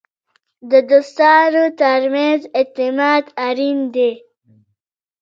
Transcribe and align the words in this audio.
د 0.71 0.73
دوستانو 0.89 1.63
ترمنځ 1.81 2.41
اعتماد 2.57 3.23
اړین 3.47 3.79
دی. 3.95 4.11